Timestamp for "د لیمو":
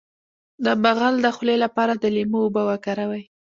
1.95-2.37